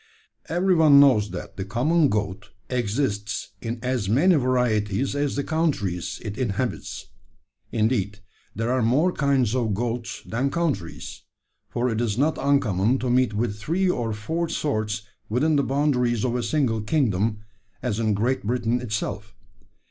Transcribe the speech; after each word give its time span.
"Every 0.49 0.73
one 0.73 0.99
knows 0.99 1.29
that 1.29 1.57
the 1.57 1.63
common 1.63 2.09
goat 2.09 2.49
exists 2.71 3.49
in 3.61 3.77
as 3.83 4.09
many 4.09 4.33
varieties 4.33 5.15
as 5.15 5.35
the 5.35 5.43
countries 5.43 6.19
it 6.25 6.39
inhabits. 6.39 7.09
Indeed, 7.71 8.17
there 8.55 8.71
are 8.71 8.81
more 8.81 9.11
kinds 9.11 9.53
of 9.55 9.75
goats 9.75 10.23
than 10.25 10.49
countries: 10.49 11.21
for 11.69 11.87
it 11.87 12.01
is 12.01 12.17
not 12.17 12.39
uncommon 12.41 12.97
to 12.97 13.11
meet 13.11 13.35
with 13.35 13.55
three 13.59 13.87
or 13.91 14.11
four 14.11 14.49
sorts 14.49 15.03
within 15.29 15.55
the 15.55 15.61
boundaries 15.61 16.25
of 16.25 16.35
a 16.35 16.41
single 16.41 16.81
kingdom 16.81 17.41
as 17.83 17.99
in 17.99 18.15
Great 18.15 18.41
Britain 18.43 18.81
itself. 18.81 19.35